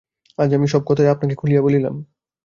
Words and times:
আজ 0.37 0.51
সব 0.67 0.81
কথাই 0.85 1.07
আপনাকে 1.07 1.35
খুলিয়া 1.35 1.61
বলিলাম। 1.61 1.95